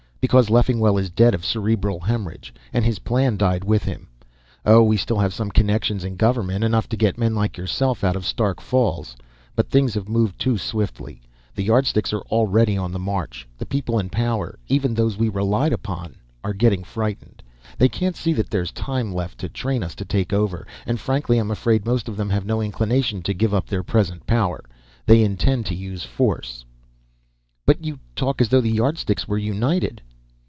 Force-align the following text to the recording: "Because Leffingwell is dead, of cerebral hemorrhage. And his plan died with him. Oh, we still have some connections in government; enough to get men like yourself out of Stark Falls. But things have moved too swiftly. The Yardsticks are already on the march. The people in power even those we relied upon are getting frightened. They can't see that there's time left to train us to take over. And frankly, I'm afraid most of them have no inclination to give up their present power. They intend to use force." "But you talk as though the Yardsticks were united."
"Because 0.21 0.51
Leffingwell 0.51 0.99
is 0.99 1.09
dead, 1.09 1.33
of 1.33 1.43
cerebral 1.43 1.99
hemorrhage. 1.99 2.53
And 2.71 2.85
his 2.85 2.99
plan 2.99 3.37
died 3.37 3.63
with 3.63 3.85
him. 3.85 4.07
Oh, 4.63 4.83
we 4.83 4.95
still 4.95 5.17
have 5.17 5.33
some 5.33 5.49
connections 5.49 6.03
in 6.03 6.15
government; 6.15 6.63
enough 6.63 6.87
to 6.89 6.95
get 6.95 7.17
men 7.17 7.33
like 7.33 7.57
yourself 7.57 8.03
out 8.03 8.15
of 8.15 8.23
Stark 8.23 8.61
Falls. 8.61 9.17
But 9.55 9.71
things 9.71 9.95
have 9.95 10.07
moved 10.07 10.37
too 10.39 10.59
swiftly. 10.59 11.23
The 11.55 11.63
Yardsticks 11.63 12.13
are 12.13 12.21
already 12.29 12.77
on 12.77 12.91
the 12.91 12.99
march. 12.99 13.47
The 13.57 13.65
people 13.65 13.97
in 13.97 14.11
power 14.11 14.59
even 14.67 14.93
those 14.93 15.17
we 15.17 15.27
relied 15.27 15.73
upon 15.73 16.13
are 16.43 16.53
getting 16.53 16.83
frightened. 16.83 17.41
They 17.79 17.89
can't 17.89 18.15
see 18.15 18.31
that 18.33 18.51
there's 18.51 18.71
time 18.71 19.11
left 19.11 19.39
to 19.39 19.49
train 19.49 19.81
us 19.81 19.95
to 19.95 20.05
take 20.05 20.31
over. 20.31 20.67
And 20.85 20.99
frankly, 20.99 21.39
I'm 21.39 21.49
afraid 21.49 21.83
most 21.83 22.07
of 22.07 22.15
them 22.15 22.29
have 22.29 22.45
no 22.45 22.61
inclination 22.61 23.23
to 23.23 23.33
give 23.33 23.55
up 23.55 23.65
their 23.65 23.83
present 23.83 24.27
power. 24.27 24.63
They 25.07 25.23
intend 25.23 25.65
to 25.65 25.75
use 25.75 26.03
force." 26.03 26.63
"But 27.65 27.83
you 27.83 27.97
talk 28.15 28.39
as 28.39 28.49
though 28.49 28.61
the 28.61 28.69
Yardsticks 28.71 29.27
were 29.27 29.39
united." 29.39 29.99